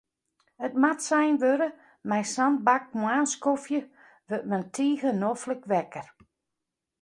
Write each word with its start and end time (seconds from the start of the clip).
It 0.67 0.73
moat 0.83 0.99
sein 1.07 1.35
wurde, 1.43 1.67
mei 2.09 2.23
sa'n 2.33 2.55
bak 2.69 2.85
moarnskofje 3.01 3.81
wurdt 4.29 4.49
men 4.49 4.65
tige 4.77 5.11
noflik 5.21 5.63
wekker. 5.73 6.07